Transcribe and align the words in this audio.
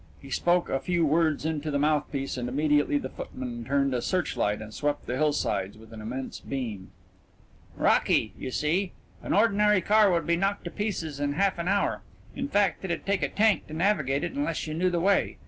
He 0.19 0.31
spoke 0.31 0.67
a 0.67 0.79
few 0.79 1.05
words 1.05 1.45
into 1.45 1.69
the 1.69 1.77
mouthpiece 1.77 2.35
and 2.35 2.49
immediately 2.49 2.97
the 2.97 3.07
footman 3.09 3.63
turned 3.65 3.93
on 3.93 3.99
a 3.99 4.01
searchlight 4.01 4.59
and 4.59 4.73
swept 4.73 5.05
the 5.05 5.15
hillsides 5.15 5.77
with 5.77 5.93
an 5.93 6.01
immense 6.01 6.39
beam. 6.39 6.89
"Rocky, 7.77 8.33
you 8.35 8.49
see. 8.49 8.93
An 9.21 9.31
ordinary 9.31 9.79
car 9.79 10.09
would 10.11 10.25
be 10.25 10.37
knocked 10.37 10.63
to 10.63 10.71
pieces 10.71 11.19
in 11.19 11.33
half 11.33 11.59
an 11.59 11.67
hour. 11.67 12.01
In 12.35 12.47
fact, 12.47 12.83
it'd 12.83 13.05
take 13.05 13.21
a 13.21 13.29
tank 13.29 13.67
to 13.67 13.75
navigate 13.75 14.23
it 14.23 14.31
unless 14.33 14.65
you 14.65 14.73
knew 14.73 14.89
the 14.89 14.99
way. 14.99 15.37